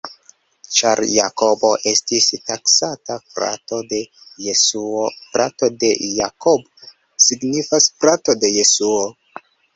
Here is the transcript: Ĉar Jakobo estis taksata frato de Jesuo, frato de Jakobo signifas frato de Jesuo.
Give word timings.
Ĉar 0.75 1.01
Jakobo 1.15 1.69
estis 1.91 2.29
taksata 2.51 3.17
frato 3.33 3.81
de 3.91 3.99
Jesuo, 4.47 5.05
frato 5.35 5.71
de 5.85 5.93
Jakobo 6.23 6.91
signifas 7.29 7.91
frato 8.01 8.39
de 8.47 8.55
Jesuo. 8.59 9.01